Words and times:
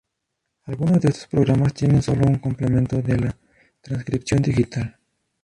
Algunos 0.63 0.99
de 0.99 1.09
estos 1.09 1.27
programas 1.27 1.75
tienen 1.75 2.01
sólo 2.01 2.25
un 2.25 2.39
complemento 2.39 3.03
de 3.03 3.19
la 3.19 3.37
transcripción 3.81 4.41
digital. 4.41 4.97